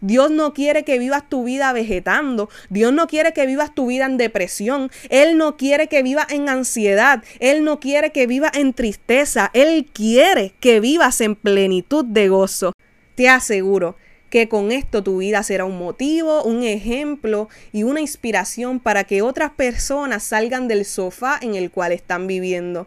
Dios 0.00 0.30
no 0.30 0.54
quiere 0.54 0.84
que 0.84 0.98
vivas 0.98 1.28
tu 1.28 1.44
vida 1.44 1.72
vegetando. 1.72 2.48
Dios 2.68 2.92
no 2.92 3.06
quiere 3.06 3.32
que 3.32 3.46
vivas 3.46 3.74
tu 3.74 3.86
vida 3.86 4.06
en 4.06 4.16
depresión. 4.16 4.90
Él 5.08 5.36
no 5.36 5.56
quiere 5.56 5.88
que 5.88 6.02
vivas 6.02 6.26
en 6.30 6.48
ansiedad. 6.48 7.22
Él 7.38 7.64
no 7.64 7.80
quiere 7.80 8.10
que 8.12 8.26
vivas 8.26 8.52
en 8.54 8.72
tristeza. 8.72 9.50
Él 9.54 9.86
quiere 9.92 10.54
que 10.60 10.80
vivas 10.80 11.20
en 11.20 11.36
plenitud 11.36 12.04
de 12.04 12.28
gozo. 12.28 12.72
Te 13.14 13.28
aseguro 13.28 13.96
que 14.30 14.48
con 14.48 14.72
esto 14.72 15.02
tu 15.02 15.18
vida 15.18 15.42
será 15.42 15.64
un 15.64 15.76
motivo, 15.76 16.44
un 16.44 16.62
ejemplo 16.62 17.48
y 17.72 17.82
una 17.82 18.00
inspiración 18.00 18.78
para 18.80 19.04
que 19.04 19.22
otras 19.22 19.50
personas 19.50 20.22
salgan 20.22 20.68
del 20.68 20.84
sofá 20.84 21.38
en 21.42 21.56
el 21.56 21.70
cual 21.70 21.92
están 21.92 22.26
viviendo. 22.26 22.86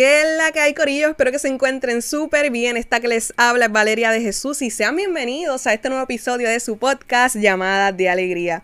¿Qué 0.00 0.22
es 0.22 0.36
la 0.38 0.50
que 0.50 0.60
hay, 0.60 0.72
Corillo? 0.72 1.10
Espero 1.10 1.30
que 1.30 1.38
se 1.38 1.48
encuentren 1.48 2.00
súper 2.00 2.50
bien. 2.50 2.78
Esta 2.78 3.00
que 3.00 3.08
les 3.08 3.34
habla 3.36 3.66
es 3.66 3.70
Valeria 3.70 4.10
de 4.10 4.22
Jesús 4.22 4.62
y 4.62 4.70
sean 4.70 4.96
bienvenidos 4.96 5.66
a 5.66 5.74
este 5.74 5.90
nuevo 5.90 6.04
episodio 6.04 6.48
de 6.48 6.58
su 6.58 6.78
podcast 6.78 7.36
llamada 7.36 7.92
de 7.92 8.08
Alegría. 8.08 8.62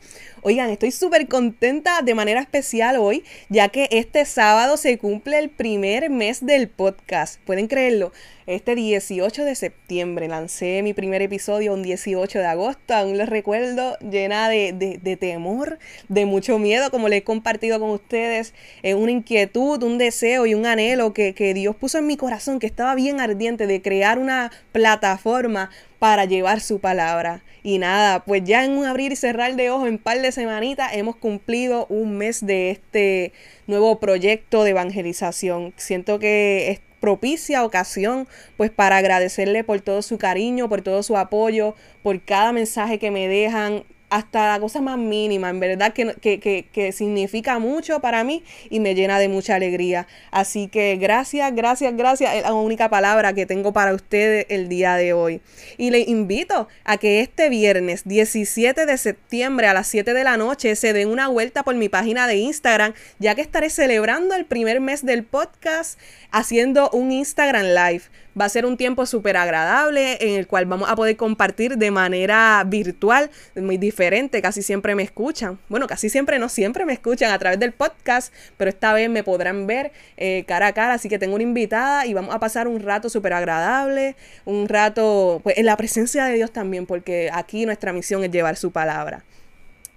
Oigan, 0.49 0.71
estoy 0.71 0.93
súper 0.93 1.27
contenta 1.27 2.03
de 2.03 2.15
manera 2.15 2.41
especial 2.41 2.99
hoy, 2.99 3.25
ya 3.49 3.69
que 3.69 3.89
este 3.91 4.25
sábado 4.25 4.77
se 4.77 4.97
cumple 4.97 5.41
el 5.41 5.51
primer 5.51 6.09
mes 6.09 6.47
del 6.47 6.69
podcast. 6.69 7.41
¿Pueden 7.45 7.67
creerlo? 7.67 8.13
Este 8.47 8.77
18 8.77 9.43
de 9.43 9.57
septiembre 9.57 10.29
lancé 10.29 10.83
mi 10.85 10.95
primer 10.95 11.21
episodio 11.21 11.75
un 11.75 11.83
18 11.83 12.39
de 12.39 12.47
agosto, 12.47 12.95
aún 12.95 13.19
lo 13.19 13.27
recuerdo, 13.27 13.99
llena 13.99 14.49
de, 14.49 15.19
temor, 15.19 15.81
de 16.09 16.27
mucho 16.27 16.61
miedo, 16.61 16.93
como 16.93 17.09
le 17.09 17.17
he 17.17 17.25
compartido 17.25 17.81
con 17.81 17.91
ustedes, 17.91 18.55
eh, 18.85 18.95
una 18.95 19.11
inquietud, 19.11 19.83
un 19.83 19.99
deseo 19.99 20.47
y 20.47 20.55
un 20.55 20.65
anhelo 20.65 21.13
que, 21.13 21.35
que 21.35 21.55
Dios 21.55 21.75
puso 21.75 21.99
en 21.99 22.07
mi 22.07 22.17
corazón, 22.17 22.61
que 22.61 22.69
estaba 22.69 22.95
bien 22.95 23.19
ardiente 23.19 23.67
de 23.67 23.83
crear 23.83 24.21
una 24.21 24.53
plataforma 24.71 25.71
para 25.99 26.25
llevar 26.25 26.61
su 26.61 26.81
palabra. 26.81 27.43
Y 27.63 27.79
nada, 27.79 28.25
pues 28.25 28.45
ya 28.45 28.65
en 28.65 28.73
un 28.73 28.85
abrir 28.85 29.13
y 29.13 29.17
cerrar 29.17 29.57
de 29.57 29.71
ojos, 29.71 29.89
en 29.89 29.99
par 29.99 30.21
de 30.21 30.31
semanitas, 30.33 30.93
hemos 30.95 31.17
cumplido 31.17 31.87
un 31.89 32.17
mes 32.17 32.45
de 32.45 32.71
este 32.71 33.33
nuevo 33.67 33.99
proyecto 33.99 34.63
de 34.65 34.71
evangelización. 34.71 35.75
Siento 35.77 36.19
que 36.19 36.71
es 36.71 36.81
propicia 37.01 37.65
ocasión 37.65 38.27
pues 38.57 38.71
para 38.71 38.97
agradecerle 38.97 39.65
por 39.65 39.81
todo 39.81 40.03
su 40.03 40.19
cariño, 40.19 40.69
por 40.69 40.83
todo 40.83 41.03
su 41.03 41.17
apoyo, 41.17 41.75
por 42.03 42.21
cada 42.23 42.53
mensaje 42.53 42.99
que 42.99 43.11
me 43.11 43.29
dejan 43.29 43.85
hasta 44.09 44.53
la 44.53 44.61
cosa 44.61 44.81
más 44.81 44.99
mínima, 44.99 45.51
en 45.51 45.61
verdad 45.61 45.93
que, 45.93 46.15
que, 46.21 46.69
que, 46.73 46.93
significa 46.93 47.59
mucho 47.59 48.01
para 48.01 48.23
mí 48.25 48.45
y 48.71 48.81
me 48.81 48.95
llena 48.95 49.19
de 49.19 49.29
mucha 49.29 49.57
alegría. 49.57 50.07
Así 50.31 50.69
que 50.69 50.97
gracias, 50.97 51.55
gracias, 51.55 51.97
gracias. 51.97 52.35
Es 52.35 52.43
la 52.43 52.55
única 52.55 52.89
palabra 52.89 53.33
que 53.33 53.47
tengo 53.47 53.73
para 53.73 53.95
ustedes 53.95 54.47
el 54.49 54.69
día 54.69 54.95
de 54.97 55.13
hoy. 55.13 55.41
Y 55.77 55.91
le 55.91 56.01
invito 56.01 56.69
a 56.85 56.99
que 56.99 57.21
este 57.21 57.49
viernes 57.49 58.03
17 58.05 58.87
de 58.87 58.97
septiembre 58.97 59.67
a 59.67 59.75
las 59.75 59.89
7 59.89 60.15
de 60.15 60.25
la 60.25 60.37
noche 60.37 60.77
se 60.77 60.93
den 60.93 61.09
una 61.09 61.29
vuelta 61.29 61.65
por 61.65 61.75
mi 61.75 61.89
página 61.89 62.27
de 62.27 62.37
Instagram, 62.37 62.95
ya 63.19 63.35
que 63.35 63.43
estaré 63.43 63.71
celebrando 63.71 64.35
el 64.35 64.45
primer 64.45 64.81
mes 64.81 65.05
del 65.05 65.25
podcast 65.25 65.99
haciendo 66.31 66.91
un 66.91 67.11
Instagram 67.11 67.67
Live. 67.67 68.05
Va 68.39 68.45
a 68.45 68.49
ser 68.51 68.67
un 68.67 68.77
tiempo 68.77 69.07
súper 69.07 69.37
agradable 69.37 70.19
en 70.21 70.39
el 70.39 70.47
cual 70.47 70.67
vamos 70.67 70.91
a 70.91 70.97
poder 70.97 71.17
compartir 71.17 71.79
de 71.79 71.91
manera 71.91 72.63
virtual, 72.67 73.31
muy 73.55 73.79
diferente. 73.79 74.43
Casi 74.43 74.63
siempre 74.63 74.95
me 74.95 75.03
escuchan. 75.03 75.59
Bueno, 75.69 75.87
casi 75.87 76.11
siempre 76.11 76.39
no 76.39 76.51
siempre 76.51 76.85
me 76.85 76.93
escuchan 76.93 77.33
a 77.33 77.39
través 77.39 77.59
del 77.59 77.73
podcast, 77.73 78.35
pero 78.59 78.69
esta 78.69 78.93
vez 78.93 79.09
me 79.09 79.25
podrán 79.25 79.67
ver 79.67 79.91
eh, 80.19 80.45
cara 80.47 80.67
a 80.67 80.73
cara. 80.75 80.95
Así 80.95 81.09
que 81.09 81.19
tengo 81.19 81.35
una 81.35 81.45
invitada 81.45 82.05
y 82.05 82.13
vamos 82.13 82.35
a 82.35 82.39
pasar 82.39 82.69
un 82.69 82.81
rato 82.81 83.09
súper 83.09 83.33
agradable, 83.33 84.17
un 84.45 84.69
rato 84.69 85.41
pues, 85.43 85.57
en 85.57 85.65
la 85.65 85.77
presencia 85.79 86.27
de 86.27 86.35
Dios 86.35 86.53
también, 86.53 86.85
porque 86.85 87.31
aquí 87.33 87.65
nuestra 87.65 87.95
misión 87.95 88.23
es 88.23 88.31
llevar 88.31 88.57
su 88.57 88.71
palabra. 88.71 89.25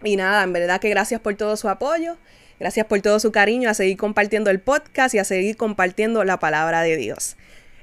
Y 0.02 0.16
nada, 0.16 0.44
en 0.44 0.54
verdad 0.54 0.80
que 0.80 0.90
gracias 0.90 1.20
por 1.20 1.36
todo 1.36 1.58
su 1.58 1.68
apoyo. 1.68 2.18
Gracias 2.60 2.86
por 2.88 3.00
todo 3.02 3.20
su 3.20 3.32
cariño, 3.32 3.70
a 3.70 3.74
seguir 3.74 3.96
compartiendo 3.96 4.50
el 4.50 4.60
podcast 4.60 5.16
y 5.16 5.20
a 5.20 5.24
seguir 5.24 5.56
compartiendo 5.56 6.26
la 6.26 6.40
palabra 6.40 6.82
de 6.82 6.98
Dios. 6.98 7.38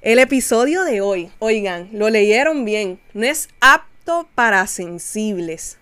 El 0.07 0.21
episodio 0.21 0.85
de 0.85 1.01
hoy, 1.01 1.33
oigan, 1.41 1.89
lo 1.91 2.11
leyeron 2.11 2.65
bien, 2.65 3.01
no 3.13 3.27
es 3.27 3.49
apto 3.59 4.29
para 4.37 4.65
sensibles. 4.69 5.79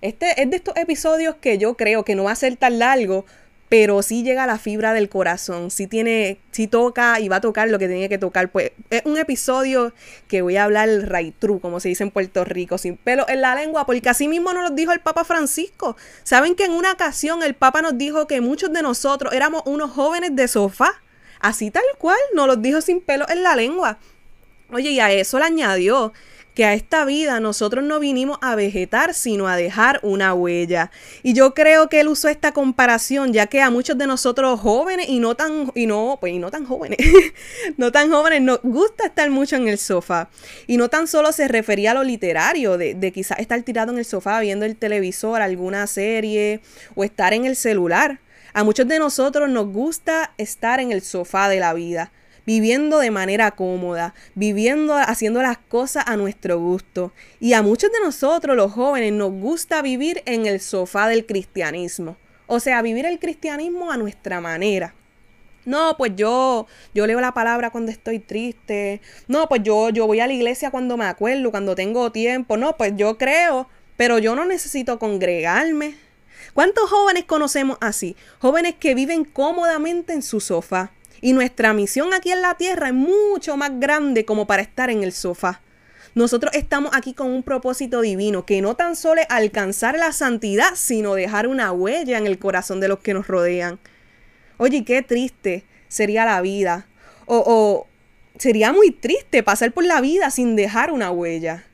Este 0.00 0.42
es 0.42 0.50
de 0.50 0.56
estos 0.56 0.76
episodios 0.76 1.36
que 1.36 1.56
yo 1.56 1.76
creo 1.76 2.04
que 2.04 2.16
no 2.16 2.24
va 2.24 2.32
a 2.32 2.34
ser 2.34 2.56
tan 2.56 2.80
largo, 2.80 3.26
pero 3.68 4.02
sí 4.02 4.24
llega 4.24 4.42
a 4.42 4.48
la 4.48 4.58
fibra 4.58 4.92
del 4.92 5.08
corazón, 5.08 5.70
sí 5.70 5.86
tiene, 5.86 6.38
sí 6.50 6.66
toca 6.66 7.20
y 7.20 7.28
va 7.28 7.36
a 7.36 7.40
tocar 7.40 7.68
lo 7.68 7.78
que 7.78 7.86
tiene 7.86 8.08
que 8.08 8.18
tocar. 8.18 8.50
Pues 8.50 8.72
es 8.90 9.02
un 9.04 9.16
episodio 9.16 9.92
que 10.26 10.42
voy 10.42 10.56
a 10.56 10.64
hablar 10.64 10.88
right 11.08 11.36
true, 11.38 11.60
como 11.60 11.78
se 11.78 11.90
dice 11.90 12.02
en 12.02 12.10
Puerto 12.10 12.44
Rico, 12.44 12.76
sin 12.76 12.96
pelo 12.96 13.24
en 13.28 13.40
la 13.40 13.54
lengua, 13.54 13.86
porque 13.86 14.08
así 14.08 14.26
mismo 14.26 14.52
nos 14.52 14.68
lo 14.68 14.74
dijo 14.74 14.90
el 14.90 14.98
Papa 14.98 15.22
Francisco. 15.22 15.96
Saben 16.24 16.56
que 16.56 16.64
en 16.64 16.72
una 16.72 16.90
ocasión 16.90 17.44
el 17.44 17.54
Papa 17.54 17.82
nos 17.82 17.96
dijo 17.96 18.26
que 18.26 18.40
muchos 18.40 18.72
de 18.72 18.82
nosotros 18.82 19.32
éramos 19.32 19.62
unos 19.64 19.92
jóvenes 19.92 20.34
de 20.34 20.48
sofá 20.48 21.00
Así 21.40 21.70
tal 21.70 21.82
cual, 21.98 22.18
nos 22.34 22.46
los 22.46 22.62
dijo 22.62 22.80
sin 22.80 23.00
pelo 23.00 23.26
en 23.28 23.42
la 23.42 23.56
lengua. 23.56 23.98
Oye, 24.72 24.90
y 24.90 25.00
a 25.00 25.10
eso 25.10 25.38
le 25.38 25.46
añadió 25.46 26.12
que 26.54 26.64
a 26.64 26.74
esta 26.74 27.04
vida 27.04 27.40
nosotros 27.40 27.84
no 27.84 28.00
vinimos 28.00 28.38
a 28.42 28.54
vegetar, 28.54 29.14
sino 29.14 29.48
a 29.48 29.56
dejar 29.56 30.00
una 30.02 30.34
huella. 30.34 30.90
Y 31.22 31.32
yo 31.32 31.54
creo 31.54 31.88
que 31.88 32.00
él 32.00 32.08
usó 32.08 32.28
esta 32.28 32.52
comparación, 32.52 33.32
ya 33.32 33.46
que 33.46 33.62
a 33.62 33.70
muchos 33.70 33.96
de 33.96 34.06
nosotros 34.06 34.60
jóvenes 34.60 35.08
y 35.08 35.20
no 35.20 35.34
tan, 35.34 35.72
y 35.74 35.86
no, 35.86 36.18
pues, 36.20 36.32
y 36.32 36.38
no 36.38 36.50
tan 36.50 36.66
jóvenes, 36.66 36.98
no 37.76 37.92
tan 37.92 38.10
jóvenes, 38.10 38.42
nos 38.42 38.60
gusta 38.62 39.06
estar 39.06 39.30
mucho 39.30 39.56
en 39.56 39.68
el 39.68 39.78
sofá. 39.78 40.28
Y 40.66 40.76
no 40.76 40.88
tan 40.88 41.06
solo 41.06 41.32
se 41.32 41.48
refería 41.48 41.92
a 41.92 41.94
lo 41.94 42.02
literario, 42.02 42.76
de, 42.76 42.94
de 42.94 43.12
quizás 43.12 43.38
estar 43.38 43.60
tirado 43.62 43.92
en 43.92 43.98
el 43.98 44.04
sofá 44.04 44.40
viendo 44.40 44.64
el 44.64 44.76
televisor, 44.76 45.40
alguna 45.40 45.86
serie, 45.86 46.60
o 46.94 47.04
estar 47.04 47.32
en 47.32 47.44
el 47.44 47.56
celular. 47.56 48.20
A 48.52 48.64
muchos 48.64 48.88
de 48.88 48.98
nosotros 48.98 49.48
nos 49.48 49.68
gusta 49.68 50.32
estar 50.36 50.80
en 50.80 50.90
el 50.90 51.02
sofá 51.02 51.48
de 51.48 51.60
la 51.60 51.72
vida, 51.72 52.12
viviendo 52.44 52.98
de 52.98 53.10
manera 53.10 53.52
cómoda, 53.52 54.14
viviendo, 54.34 54.96
haciendo 54.96 55.40
las 55.40 55.58
cosas 55.58 56.04
a 56.06 56.16
nuestro 56.16 56.58
gusto. 56.58 57.12
Y 57.38 57.52
a 57.52 57.62
muchos 57.62 57.92
de 57.92 58.00
nosotros, 58.02 58.56
los 58.56 58.72
jóvenes, 58.72 59.12
nos 59.12 59.30
gusta 59.32 59.82
vivir 59.82 60.22
en 60.26 60.46
el 60.46 60.60
sofá 60.60 61.08
del 61.08 61.26
cristianismo. 61.26 62.16
O 62.46 62.58
sea, 62.58 62.82
vivir 62.82 63.06
el 63.06 63.20
cristianismo 63.20 63.92
a 63.92 63.96
nuestra 63.96 64.40
manera. 64.40 64.94
No, 65.64 65.96
pues 65.96 66.16
yo, 66.16 66.66
yo 66.94 67.06
leo 67.06 67.20
la 67.20 67.32
palabra 67.32 67.70
cuando 67.70 67.92
estoy 67.92 68.18
triste. 68.18 69.00
No, 69.28 69.48
pues 69.48 69.62
yo, 69.62 69.90
yo 69.90 70.08
voy 70.08 70.18
a 70.18 70.26
la 70.26 70.32
iglesia 70.32 70.72
cuando 70.72 70.96
me 70.96 71.04
acuerdo, 71.04 71.52
cuando 71.52 71.76
tengo 71.76 72.10
tiempo. 72.10 72.56
No, 72.56 72.76
pues 72.76 72.94
yo 72.96 73.16
creo, 73.18 73.68
pero 73.96 74.18
yo 74.18 74.34
no 74.34 74.44
necesito 74.44 74.98
congregarme. 74.98 75.94
¿Cuántos 76.54 76.90
jóvenes 76.90 77.24
conocemos 77.24 77.78
así? 77.80 78.16
Jóvenes 78.38 78.74
que 78.78 78.94
viven 78.94 79.24
cómodamente 79.24 80.12
en 80.12 80.22
su 80.22 80.40
sofá. 80.40 80.92
Y 81.20 81.32
nuestra 81.32 81.72
misión 81.74 82.14
aquí 82.14 82.32
en 82.32 82.40
la 82.40 82.54
tierra 82.54 82.88
es 82.88 82.94
mucho 82.94 83.56
más 83.56 83.78
grande 83.78 84.24
como 84.24 84.46
para 84.46 84.62
estar 84.62 84.90
en 84.90 85.02
el 85.02 85.12
sofá. 85.12 85.60
Nosotros 86.14 86.52
estamos 86.54 86.90
aquí 86.94 87.14
con 87.14 87.30
un 87.30 87.42
propósito 87.42 88.00
divino, 88.00 88.44
que 88.44 88.60
no 88.62 88.74
tan 88.74 88.96
solo 88.96 89.20
es 89.20 89.26
alcanzar 89.30 89.96
la 89.96 90.12
santidad, 90.12 90.74
sino 90.74 91.14
dejar 91.14 91.46
una 91.46 91.70
huella 91.72 92.18
en 92.18 92.26
el 92.26 92.38
corazón 92.38 92.80
de 92.80 92.88
los 92.88 92.98
que 92.98 93.14
nos 93.14 93.28
rodean. 93.28 93.78
Oye, 94.56 94.84
qué 94.84 95.02
triste 95.02 95.64
sería 95.88 96.24
la 96.24 96.40
vida. 96.40 96.86
O, 97.26 97.42
o 97.46 97.86
sería 98.38 98.72
muy 98.72 98.90
triste 98.90 99.42
pasar 99.42 99.72
por 99.72 99.84
la 99.84 100.00
vida 100.00 100.30
sin 100.30 100.56
dejar 100.56 100.90
una 100.90 101.10
huella. 101.10 101.64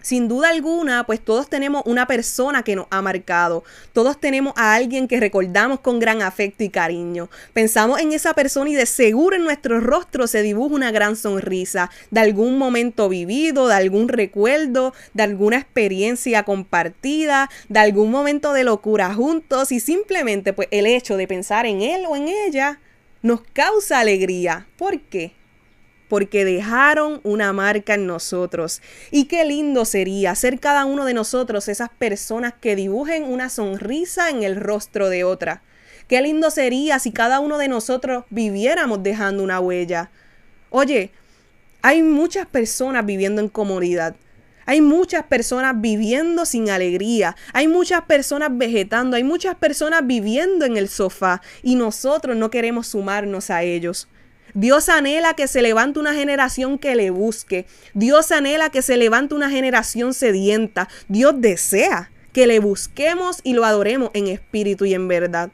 Sin 0.00 0.28
duda 0.28 0.48
alguna, 0.48 1.04
pues 1.04 1.20
todos 1.20 1.48
tenemos 1.48 1.82
una 1.86 2.06
persona 2.06 2.62
que 2.62 2.76
nos 2.76 2.86
ha 2.90 3.02
marcado. 3.02 3.64
Todos 3.92 4.20
tenemos 4.20 4.54
a 4.56 4.74
alguien 4.74 5.08
que 5.08 5.20
recordamos 5.20 5.80
con 5.80 5.98
gran 5.98 6.22
afecto 6.22 6.64
y 6.64 6.70
cariño. 6.70 7.28
Pensamos 7.52 8.00
en 8.00 8.12
esa 8.12 8.34
persona 8.34 8.70
y 8.70 8.74
de 8.74 8.86
seguro 8.86 9.36
en 9.36 9.44
nuestro 9.44 9.80
rostro 9.80 10.26
se 10.26 10.42
dibuja 10.42 10.74
una 10.74 10.90
gran 10.90 11.16
sonrisa 11.16 11.90
de 12.10 12.20
algún 12.20 12.58
momento 12.58 13.08
vivido, 13.08 13.68
de 13.68 13.74
algún 13.74 14.08
recuerdo, 14.08 14.94
de 15.14 15.22
alguna 15.22 15.56
experiencia 15.56 16.44
compartida, 16.44 17.50
de 17.68 17.80
algún 17.80 18.10
momento 18.10 18.52
de 18.52 18.64
locura 18.64 19.12
juntos 19.14 19.72
y 19.72 19.80
simplemente 19.80 20.52
pues 20.52 20.68
el 20.70 20.86
hecho 20.86 21.16
de 21.16 21.26
pensar 21.26 21.66
en 21.66 21.82
él 21.82 22.04
o 22.08 22.16
en 22.16 22.28
ella 22.28 22.80
nos 23.22 23.42
causa 23.52 24.00
alegría. 24.00 24.66
¿Por 24.76 25.00
qué? 25.00 25.37
Porque 26.08 26.44
dejaron 26.44 27.20
una 27.22 27.52
marca 27.52 27.94
en 27.94 28.06
nosotros. 28.06 28.82
Y 29.10 29.26
qué 29.26 29.44
lindo 29.44 29.84
sería 29.84 30.34
ser 30.34 30.58
cada 30.58 30.84
uno 30.84 31.04
de 31.04 31.14
nosotros 31.14 31.68
esas 31.68 31.90
personas 31.90 32.54
que 32.60 32.76
dibujen 32.76 33.24
una 33.24 33.50
sonrisa 33.50 34.30
en 34.30 34.42
el 34.42 34.56
rostro 34.56 35.08
de 35.10 35.24
otra. 35.24 35.62
Qué 36.08 36.20
lindo 36.22 36.50
sería 36.50 36.98
si 36.98 37.12
cada 37.12 37.38
uno 37.38 37.58
de 37.58 37.68
nosotros 37.68 38.24
viviéramos 38.30 39.02
dejando 39.02 39.42
una 39.42 39.60
huella. 39.60 40.10
Oye, 40.70 41.12
hay 41.82 42.02
muchas 42.02 42.46
personas 42.46 43.04
viviendo 43.04 43.42
en 43.42 43.48
comodidad. 43.48 44.16
Hay 44.64 44.80
muchas 44.80 45.24
personas 45.24 45.80
viviendo 45.80 46.44
sin 46.44 46.68
alegría. 46.68 47.36
Hay 47.52 47.68
muchas 47.68 48.02
personas 48.02 48.50
vegetando. 48.52 49.16
Hay 49.16 49.24
muchas 49.24 49.54
personas 49.54 50.06
viviendo 50.06 50.64
en 50.64 50.76
el 50.76 50.88
sofá. 50.88 51.40
Y 51.62 51.74
nosotros 51.74 52.36
no 52.36 52.50
queremos 52.50 52.88
sumarnos 52.88 53.50
a 53.50 53.62
ellos. 53.62 54.08
Dios 54.54 54.88
anhela 54.88 55.34
que 55.34 55.48
se 55.48 55.62
levante 55.62 55.98
una 55.98 56.14
generación 56.14 56.78
que 56.78 56.96
le 56.96 57.10
busque. 57.10 57.66
Dios 57.94 58.32
anhela 58.32 58.70
que 58.70 58.82
se 58.82 58.96
levante 58.96 59.34
una 59.34 59.50
generación 59.50 60.14
sedienta. 60.14 60.88
Dios 61.08 61.34
desea 61.38 62.10
que 62.32 62.46
le 62.46 62.60
busquemos 62.60 63.40
y 63.42 63.54
lo 63.54 63.64
adoremos 63.64 64.10
en 64.14 64.28
espíritu 64.28 64.84
y 64.84 64.94
en 64.94 65.08
verdad. 65.08 65.50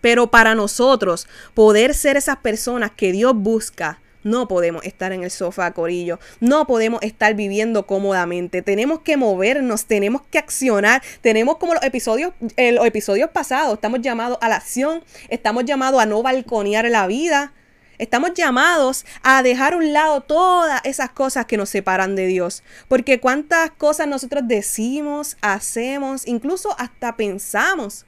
Pero 0.00 0.30
para 0.30 0.54
nosotros 0.54 1.26
poder 1.54 1.94
ser 1.94 2.16
esas 2.16 2.36
personas 2.36 2.90
que 2.90 3.12
Dios 3.12 3.34
busca, 3.34 4.00
no 4.24 4.48
podemos 4.48 4.84
estar 4.84 5.12
en 5.12 5.22
el 5.22 5.30
sofá, 5.30 5.70
Corillo. 5.72 6.18
No 6.40 6.66
podemos 6.66 7.00
estar 7.02 7.34
viviendo 7.34 7.86
cómodamente. 7.86 8.62
Tenemos 8.62 9.00
que 9.00 9.18
movernos, 9.18 9.84
tenemos 9.84 10.22
que 10.22 10.38
accionar. 10.38 11.02
Tenemos 11.20 11.58
como 11.58 11.74
los 11.74 11.82
episodios, 11.84 12.32
eh, 12.56 12.72
los 12.72 12.86
episodios 12.86 13.30
pasados, 13.30 13.74
estamos 13.74 14.00
llamados 14.00 14.38
a 14.40 14.48
la 14.48 14.56
acción, 14.56 15.04
estamos 15.28 15.66
llamados 15.66 16.00
a 16.00 16.06
no 16.06 16.22
balconear 16.22 16.90
la 16.90 17.06
vida. 17.06 17.52
Estamos 17.98 18.34
llamados 18.34 19.04
a 19.22 19.42
dejar 19.42 19.74
a 19.74 19.76
un 19.76 19.92
lado 19.92 20.20
todas 20.20 20.80
esas 20.84 21.10
cosas 21.10 21.46
que 21.46 21.56
nos 21.56 21.68
separan 21.68 22.16
de 22.16 22.26
Dios. 22.26 22.62
Porque 22.88 23.20
cuántas 23.20 23.70
cosas 23.70 24.08
nosotros 24.08 24.44
decimos, 24.46 25.36
hacemos, 25.40 26.26
incluso 26.26 26.74
hasta 26.78 27.16
pensamos 27.16 28.06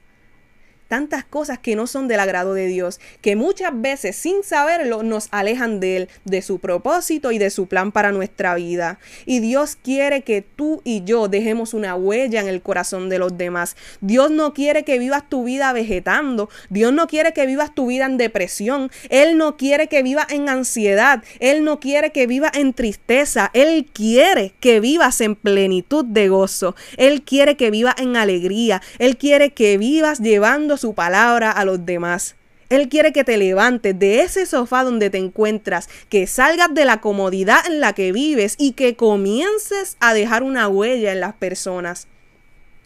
tantas 0.87 1.23
cosas 1.25 1.59
que 1.59 1.75
no 1.75 1.87
son 1.87 2.07
del 2.07 2.19
agrado 2.19 2.53
de 2.53 2.67
Dios, 2.67 2.99
que 3.21 3.35
muchas 3.35 3.71
veces 3.73 4.15
sin 4.15 4.43
saberlo 4.43 5.03
nos 5.03 5.27
alejan 5.31 5.79
de 5.79 5.97
Él, 5.97 6.09
de 6.25 6.41
su 6.41 6.59
propósito 6.59 7.31
y 7.31 7.37
de 7.37 7.49
su 7.49 7.67
plan 7.67 7.91
para 7.91 8.11
nuestra 8.11 8.55
vida. 8.55 8.99
Y 9.25 9.39
Dios 9.39 9.75
quiere 9.75 10.21
que 10.21 10.41
tú 10.41 10.81
y 10.83 11.03
yo 11.03 11.27
dejemos 11.27 11.73
una 11.73 11.95
huella 11.95 12.41
en 12.41 12.47
el 12.47 12.61
corazón 12.61 13.09
de 13.09 13.19
los 13.19 13.37
demás. 13.37 13.75
Dios 14.01 14.31
no 14.31 14.53
quiere 14.53 14.83
que 14.83 14.99
vivas 14.99 15.27
tu 15.29 15.43
vida 15.43 15.73
vegetando, 15.73 16.49
Dios 16.69 16.93
no 16.93 17.07
quiere 17.07 17.33
que 17.33 17.45
vivas 17.45 17.73
tu 17.73 17.87
vida 17.87 18.05
en 18.05 18.17
depresión, 18.17 18.91
Él 19.09 19.37
no 19.37 19.57
quiere 19.57 19.87
que 19.87 20.03
vivas 20.03 20.27
en 20.31 20.49
ansiedad, 20.49 21.23
Él 21.39 21.63
no 21.63 21.79
quiere 21.79 22.11
que 22.11 22.27
vivas 22.27 22.51
en 22.55 22.73
tristeza, 22.73 23.51
Él 23.53 23.87
quiere 23.91 24.53
que 24.59 24.79
vivas 24.79 25.21
en 25.21 25.35
plenitud 25.35 26.05
de 26.05 26.29
gozo, 26.29 26.75
Él 26.97 27.23
quiere 27.23 27.57
que 27.57 27.71
vivas 27.71 27.95
en 27.97 28.15
alegría, 28.15 28.81
Él 28.99 29.17
quiere 29.17 29.51
que 29.51 29.77
vivas 29.77 30.19
llevando 30.19 30.76
su 30.77 30.93
palabra 30.93 31.51
a 31.51 31.65
los 31.65 31.85
demás. 31.85 32.35
Él 32.69 32.89
quiere 32.89 33.13
que 33.13 33.23
te 33.23 33.37
levantes 33.37 33.97
de 33.97 34.21
ese 34.21 34.45
sofá 34.45 34.83
donde 34.83 35.09
te 35.09 35.17
encuentras, 35.17 35.87
que 36.09 36.27
salgas 36.27 36.73
de 36.73 36.83
la 36.83 36.99
comodidad 36.99 37.65
en 37.65 37.79
la 37.79 37.93
que 37.93 38.11
vives 38.11 38.55
y 38.57 38.73
que 38.73 38.95
comiences 38.95 39.95
a 40.01 40.13
dejar 40.13 40.43
una 40.43 40.67
huella 40.67 41.13
en 41.13 41.21
las 41.21 41.33
personas. 41.33 42.07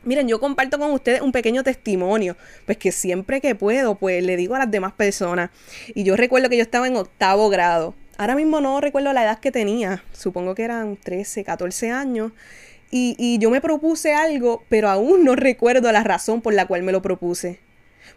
Miren, 0.04 0.28
yo 0.28 0.40
comparto 0.40 0.78
con 0.80 0.92
ustedes 0.92 1.22
un 1.22 1.32
pequeño 1.32 1.64
testimonio, 1.64 2.36
pues 2.66 2.78
que 2.78 2.92
siempre 2.92 3.42
que 3.42 3.56
puedo, 3.56 3.96
pues 3.96 4.24
le 4.24 4.36
digo 4.36 4.56
a 4.56 4.60
las 4.60 4.72
demás 4.72 4.94
personas. 4.94 5.52
Y 5.94 6.04
yo 6.04 6.16
recuerdo 6.16 6.50
que 6.50 6.58
yo 6.58 6.64
estaba 6.64 6.88
en 6.88 6.96
octavo 6.96 7.50
grado. 7.50 7.96
Ahora 8.18 8.36
mismo 8.36 8.62
no 8.62 8.82
recuerdo 8.82 9.14
la 9.14 9.24
edad 9.24 9.40
que 9.40 9.52
tenía, 9.52 10.04
supongo 10.12 10.54
que 10.54 10.64
eran 10.64 10.98
13, 10.98 11.44
14 11.44 11.92
años. 11.92 12.32
Y, 12.92 13.16
y 13.18 13.40
yo 13.40 13.50
me 13.50 13.62
propuse 13.62 14.14
algo, 14.14 14.64
pero 14.70 14.90
aún 14.90 15.24
no 15.24 15.36
recuerdo 15.36 15.92
la 15.92 16.04
razón 16.04 16.42
por 16.42 16.54
la 16.54 16.68
cual 16.68 16.84
me 16.84 16.92
lo 16.92 17.02
propuse. 17.02 17.60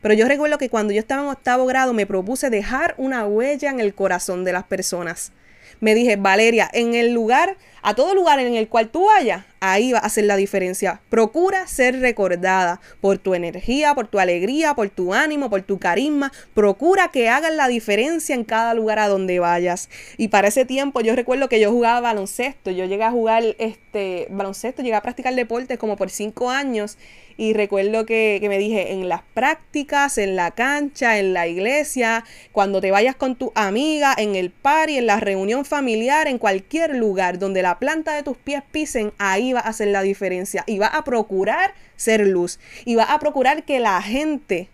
Pero 0.00 0.14
yo 0.14 0.26
recuerdo 0.28 0.58
que 0.58 0.70
cuando 0.70 0.92
yo 0.92 1.00
estaba 1.00 1.22
en 1.22 1.28
octavo 1.28 1.66
grado 1.66 1.92
me 1.92 2.06
propuse 2.06 2.50
dejar 2.50 2.94
una 2.98 3.26
huella 3.26 3.70
en 3.70 3.80
el 3.80 3.94
corazón 3.94 4.44
de 4.44 4.52
las 4.52 4.64
personas. 4.64 5.32
Me 5.80 5.94
dije, 5.94 6.16
Valeria, 6.16 6.70
en 6.72 6.94
el 6.94 7.12
lugar, 7.12 7.56
a 7.82 7.94
todo 7.94 8.14
lugar 8.14 8.38
en 8.38 8.54
el 8.54 8.68
cual 8.68 8.88
tú 8.88 9.06
vayas, 9.06 9.44
ahí 9.72 9.92
va 9.92 9.98
a 9.98 10.08
ser 10.08 10.24
la 10.24 10.36
diferencia. 10.36 11.00
Procura 11.08 11.66
ser 11.66 12.00
recordada 12.00 12.80
por 13.00 13.18
tu 13.18 13.34
energía, 13.34 13.94
por 13.94 14.08
tu 14.08 14.18
alegría, 14.18 14.74
por 14.74 14.90
tu 14.90 15.14
ánimo, 15.14 15.50
por 15.50 15.62
tu 15.62 15.78
carisma. 15.78 16.32
Procura 16.54 17.08
que 17.08 17.28
hagan 17.28 17.56
la 17.56 17.68
diferencia 17.68 18.34
en 18.34 18.44
cada 18.44 18.74
lugar 18.74 18.98
a 18.98 19.08
donde 19.08 19.38
vayas. 19.38 19.88
Y 20.16 20.28
para 20.28 20.48
ese 20.48 20.64
tiempo 20.64 21.00
yo 21.00 21.16
recuerdo 21.16 21.48
que 21.48 21.60
yo 21.60 21.70
jugaba 21.70 22.00
baloncesto. 22.00 22.70
Yo 22.70 22.84
llegué 22.84 23.04
a 23.04 23.10
jugar 23.10 23.42
este 23.58 24.26
baloncesto, 24.30 24.82
llegué 24.82 24.96
a 24.96 25.02
practicar 25.02 25.34
deportes 25.34 25.78
como 25.78 25.96
por 25.96 26.10
cinco 26.10 26.50
años. 26.50 26.98
Y 27.36 27.52
recuerdo 27.52 28.06
que, 28.06 28.38
que, 28.40 28.48
me 28.48 28.58
dije, 28.58 28.92
en 28.92 29.08
las 29.08 29.22
prácticas, 29.34 30.18
en 30.18 30.36
la 30.36 30.52
cancha, 30.52 31.18
en 31.18 31.34
la 31.34 31.48
iglesia, 31.48 32.24
cuando 32.52 32.80
te 32.80 32.92
vayas 32.92 33.16
con 33.16 33.34
tu 33.34 33.50
amiga, 33.56 34.14
en 34.16 34.36
el 34.36 34.50
party, 34.50 34.98
en 34.98 35.06
la 35.06 35.18
reunión 35.18 35.64
familiar, 35.64 36.28
en 36.28 36.38
cualquier 36.38 36.94
lugar 36.94 37.40
donde 37.40 37.62
la 37.62 37.80
planta 37.80 38.14
de 38.14 38.22
tus 38.22 38.36
pies 38.36 38.62
pisen, 38.70 39.12
ahí 39.18 39.52
a 39.60 39.68
hacer 39.68 39.88
la 39.88 40.02
diferencia 40.02 40.64
y 40.66 40.78
va 40.78 40.88
a 40.88 41.04
procurar 41.04 41.74
ser 41.96 42.26
luz 42.26 42.58
y 42.84 42.94
va 42.94 43.04
a 43.04 43.18
procurar 43.18 43.64
que 43.64 43.80
la 43.80 44.00
gente 44.02 44.68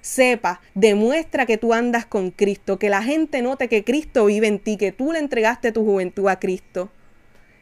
sepa, 0.00 0.60
demuestra 0.74 1.46
que 1.46 1.58
tú 1.58 1.74
andas 1.74 2.06
con 2.06 2.30
Cristo, 2.30 2.78
que 2.78 2.88
la 2.88 3.02
gente 3.02 3.42
note 3.42 3.68
que 3.68 3.84
Cristo 3.84 4.26
vive 4.26 4.46
en 4.46 4.60
ti, 4.60 4.76
que 4.76 4.92
tú 4.92 5.12
le 5.12 5.18
entregaste 5.18 5.72
tu 5.72 5.84
juventud 5.84 6.28
a 6.28 6.38
Cristo. 6.38 6.90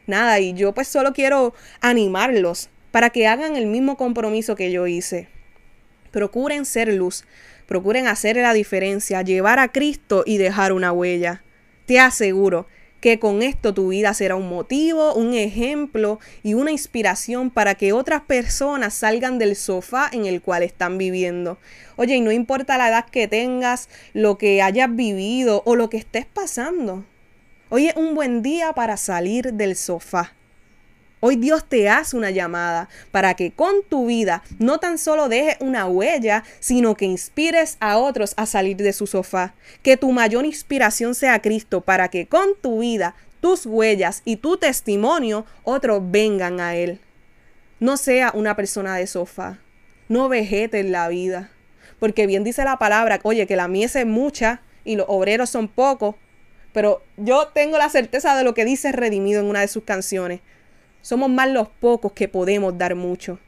Nada, 0.06 0.38
y 0.40 0.52
yo 0.52 0.74
pues 0.74 0.88
solo 0.88 1.14
quiero 1.14 1.54
animarlos 1.80 2.68
para 2.90 3.10
que 3.10 3.26
hagan 3.26 3.56
el 3.56 3.66
mismo 3.66 3.96
compromiso 3.96 4.54
que 4.54 4.70
yo 4.70 4.86
hice. 4.86 5.28
Procuren 6.10 6.66
ser 6.66 6.92
luz, 6.92 7.24
procuren 7.66 8.06
hacer 8.06 8.36
la 8.36 8.52
diferencia, 8.52 9.22
llevar 9.22 9.58
a 9.58 9.72
Cristo 9.72 10.22
y 10.26 10.36
dejar 10.36 10.72
una 10.72 10.92
huella. 10.92 11.42
Te 11.86 11.98
aseguro 11.98 12.66
que 13.04 13.18
con 13.18 13.42
esto 13.42 13.74
tu 13.74 13.88
vida 13.88 14.14
será 14.14 14.34
un 14.34 14.48
motivo, 14.48 15.12
un 15.12 15.34
ejemplo 15.34 16.20
y 16.42 16.54
una 16.54 16.70
inspiración 16.70 17.50
para 17.50 17.74
que 17.74 17.92
otras 17.92 18.22
personas 18.22 18.94
salgan 18.94 19.38
del 19.38 19.56
sofá 19.56 20.08
en 20.10 20.24
el 20.24 20.40
cual 20.40 20.62
están 20.62 20.96
viviendo. 20.96 21.58
Oye, 21.96 22.16
y 22.16 22.22
no 22.22 22.32
importa 22.32 22.78
la 22.78 22.88
edad 22.88 23.04
que 23.04 23.28
tengas, 23.28 23.90
lo 24.14 24.38
que 24.38 24.62
hayas 24.62 24.96
vivido 24.96 25.62
o 25.66 25.76
lo 25.76 25.90
que 25.90 25.98
estés 25.98 26.24
pasando. 26.24 27.04
Hoy 27.68 27.88
es 27.88 27.96
un 27.96 28.14
buen 28.14 28.40
día 28.40 28.72
para 28.72 28.96
salir 28.96 29.52
del 29.52 29.76
sofá. 29.76 30.32
Hoy 31.26 31.36
Dios 31.36 31.64
te 31.66 31.88
hace 31.88 32.18
una 32.18 32.30
llamada 32.30 32.90
para 33.10 33.32
que 33.32 33.50
con 33.50 33.76
tu 33.88 34.08
vida 34.08 34.42
no 34.58 34.76
tan 34.76 34.98
solo 34.98 35.30
dejes 35.30 35.56
una 35.60 35.86
huella, 35.86 36.44
sino 36.60 36.96
que 36.96 37.06
inspires 37.06 37.78
a 37.80 37.96
otros 37.96 38.34
a 38.36 38.44
salir 38.44 38.76
de 38.76 38.92
su 38.92 39.06
sofá. 39.06 39.54
Que 39.82 39.96
tu 39.96 40.12
mayor 40.12 40.44
inspiración 40.44 41.14
sea 41.14 41.40
Cristo 41.40 41.80
para 41.80 42.08
que 42.08 42.26
con 42.26 42.48
tu 42.60 42.80
vida, 42.80 43.14
tus 43.40 43.64
huellas 43.64 44.20
y 44.26 44.36
tu 44.36 44.58
testimonio 44.58 45.46
otros 45.62 46.02
vengan 46.04 46.60
a 46.60 46.76
Él. 46.76 47.00
No 47.80 47.96
sea 47.96 48.30
una 48.34 48.54
persona 48.54 48.94
de 48.94 49.06
sofá. 49.06 49.60
No 50.10 50.28
vegete 50.28 50.80
en 50.80 50.92
la 50.92 51.08
vida. 51.08 51.48
Porque 52.00 52.26
bien 52.26 52.44
dice 52.44 52.64
la 52.64 52.78
palabra, 52.78 53.18
oye, 53.22 53.46
que 53.46 53.56
la 53.56 53.66
mies 53.66 53.96
es 53.96 54.04
mucha 54.04 54.60
y 54.84 54.96
los 54.96 55.06
obreros 55.08 55.48
son 55.48 55.68
pocos. 55.68 56.16
Pero 56.74 57.02
yo 57.16 57.48
tengo 57.48 57.78
la 57.78 57.88
certeza 57.88 58.36
de 58.36 58.44
lo 58.44 58.52
que 58.52 58.66
dice 58.66 58.92
Redimido 58.92 59.40
en 59.40 59.46
una 59.46 59.62
de 59.62 59.68
sus 59.68 59.84
canciones. 59.84 60.42
Somos 61.04 61.28
más 61.28 61.50
los 61.50 61.68
pocos 61.68 62.12
que 62.12 62.28
podemos 62.28 62.78
dar 62.78 62.94
mucho. 62.94 63.38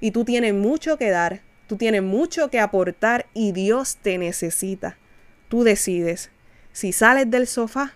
Y 0.00 0.10
tú 0.10 0.26
tienes 0.26 0.52
mucho 0.52 0.98
que 0.98 1.08
dar, 1.08 1.40
tú 1.66 1.78
tienes 1.78 2.02
mucho 2.02 2.50
que 2.50 2.60
aportar 2.60 3.24
y 3.32 3.52
Dios 3.52 3.96
te 4.02 4.18
necesita. 4.18 4.98
Tú 5.48 5.64
decides 5.64 6.30
si 6.72 6.92
sales 6.92 7.30
del 7.30 7.46
sofá 7.46 7.94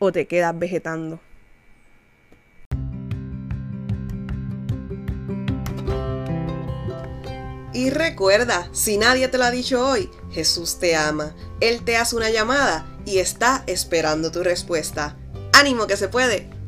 o 0.00 0.10
te 0.10 0.26
quedas 0.26 0.58
vegetando. 0.58 1.20
Y 7.72 7.90
recuerda, 7.90 8.68
si 8.72 8.98
nadie 8.98 9.28
te 9.28 9.38
lo 9.38 9.44
ha 9.44 9.52
dicho 9.52 9.88
hoy, 9.88 10.10
Jesús 10.32 10.80
te 10.80 10.96
ama. 10.96 11.36
Él 11.60 11.84
te 11.84 11.96
hace 11.96 12.16
una 12.16 12.30
llamada 12.30 12.84
y 13.06 13.18
está 13.18 13.62
esperando 13.68 14.32
tu 14.32 14.42
respuesta. 14.42 15.16
Ánimo 15.52 15.86
que 15.86 15.96
se 15.96 16.08
puede. 16.08 16.59